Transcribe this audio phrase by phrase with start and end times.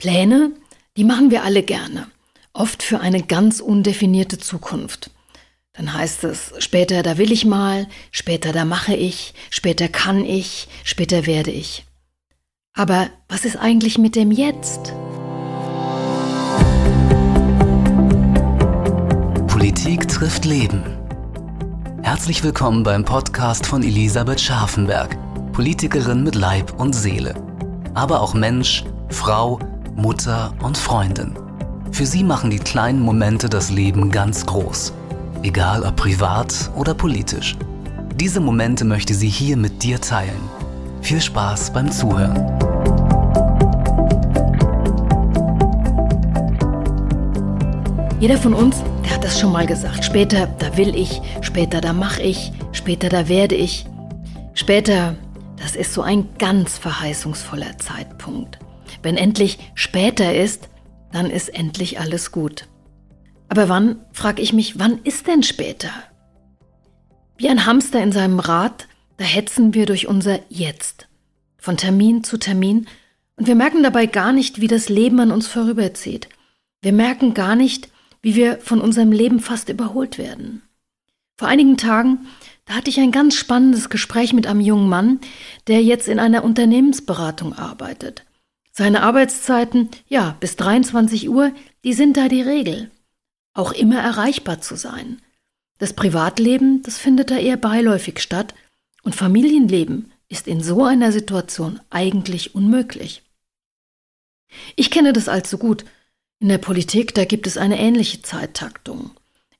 [0.00, 0.52] Pläne,
[0.96, 2.06] die machen wir alle gerne,
[2.52, 5.10] oft für eine ganz undefinierte Zukunft.
[5.72, 10.68] Dann heißt es, später da will ich mal, später da mache ich, später kann ich,
[10.84, 11.84] später werde ich.
[12.74, 14.94] Aber was ist eigentlich mit dem Jetzt?
[19.48, 20.84] Politik trifft Leben.
[22.02, 25.18] Herzlich willkommen beim Podcast von Elisabeth Scharfenberg,
[25.52, 27.34] Politikerin mit Leib und Seele.
[27.94, 29.58] Aber auch Mensch, Frau,
[29.98, 31.34] Mutter und Freundin.
[31.90, 34.92] Für sie machen die kleinen Momente das Leben ganz groß.
[35.42, 37.56] Egal ob privat oder politisch.
[38.14, 40.40] Diese Momente möchte sie hier mit dir teilen.
[41.02, 42.36] Viel Spaß beim Zuhören.
[48.20, 50.04] Jeder von uns, der hat das schon mal gesagt.
[50.04, 53.84] Später, da will ich, später, da mache ich, später, da werde ich.
[54.54, 55.16] Später,
[55.56, 58.60] das ist so ein ganz verheißungsvoller Zeitpunkt.
[59.02, 60.68] Wenn endlich später ist,
[61.12, 62.68] dann ist endlich alles gut.
[63.48, 65.90] Aber wann, frage ich mich, wann ist denn später?
[67.36, 71.08] Wie ein Hamster in seinem Rad, da hetzen wir durch unser Jetzt,
[71.56, 72.86] von Termin zu Termin,
[73.36, 76.28] und wir merken dabei gar nicht, wie das Leben an uns vorüberzieht.
[76.82, 77.88] Wir merken gar nicht,
[78.20, 80.62] wie wir von unserem Leben fast überholt werden.
[81.36, 82.26] Vor einigen Tagen,
[82.64, 85.20] da hatte ich ein ganz spannendes Gespräch mit einem jungen Mann,
[85.68, 88.24] der jetzt in einer Unternehmensberatung arbeitet.
[88.78, 91.50] Seine Arbeitszeiten, ja, bis 23 Uhr,
[91.82, 92.92] die sind da die Regel.
[93.52, 95.20] Auch immer erreichbar zu sein.
[95.78, 98.54] Das Privatleben, das findet da eher beiläufig statt
[99.02, 103.24] und Familienleben ist in so einer Situation eigentlich unmöglich.
[104.76, 105.84] Ich kenne das allzu gut
[106.38, 109.10] in der Politik, da gibt es eine ähnliche Zeittaktung.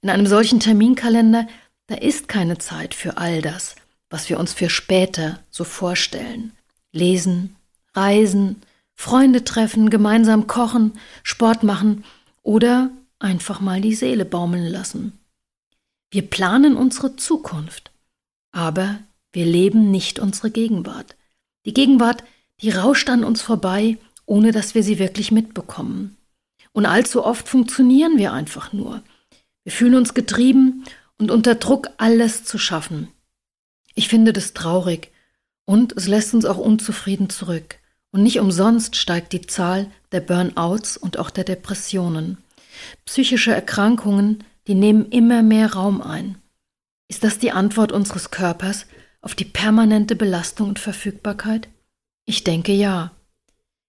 [0.00, 1.48] In einem solchen Terminkalender,
[1.88, 3.74] da ist keine Zeit für all das,
[4.10, 6.52] was wir uns für später so vorstellen.
[6.92, 7.56] Lesen,
[7.94, 8.62] reisen,
[9.00, 12.02] Freunde treffen, gemeinsam kochen, Sport machen
[12.42, 15.12] oder einfach mal die Seele baumeln lassen.
[16.10, 17.92] Wir planen unsere Zukunft,
[18.50, 18.98] aber
[19.32, 21.14] wir leben nicht unsere Gegenwart.
[21.64, 22.24] Die Gegenwart,
[22.60, 26.16] die rauscht an uns vorbei, ohne dass wir sie wirklich mitbekommen.
[26.72, 29.04] Und allzu oft funktionieren wir einfach nur.
[29.62, 30.82] Wir fühlen uns getrieben
[31.18, 33.06] und unter Druck, alles zu schaffen.
[33.94, 35.12] Ich finde das traurig
[35.66, 37.78] und es lässt uns auch unzufrieden zurück.
[38.10, 42.38] Und nicht umsonst steigt die Zahl der Burnouts und auch der Depressionen.
[43.04, 46.38] Psychische Erkrankungen, die nehmen immer mehr Raum ein.
[47.08, 48.86] Ist das die Antwort unseres Körpers
[49.20, 51.68] auf die permanente Belastung und Verfügbarkeit?
[52.24, 53.12] Ich denke ja.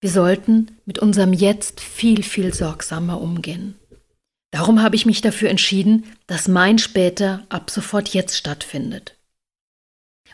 [0.00, 3.78] Wir sollten mit unserem Jetzt viel, viel sorgsamer umgehen.
[4.50, 9.16] Darum habe ich mich dafür entschieden, dass mein später ab sofort jetzt stattfindet.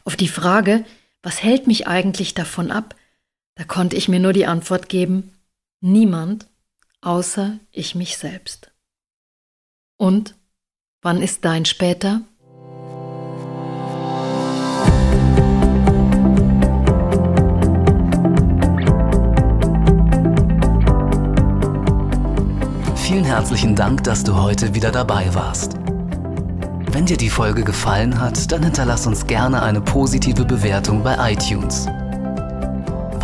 [0.05, 0.85] Auf die Frage,
[1.23, 2.95] was hält mich eigentlich davon ab,
[3.59, 5.33] da konnte ich mir nur die Antwort geben,
[5.81, 6.47] niemand
[7.01, 8.71] außer ich mich selbst.
[9.97, 10.37] Und
[11.03, 12.23] wann ist dein später?
[22.95, 25.75] Vielen herzlichen Dank, dass du heute wieder dabei warst.
[26.93, 31.89] Wenn dir die Folge gefallen hat, dann hinterlass uns gerne eine positive Bewertung bei iTunes.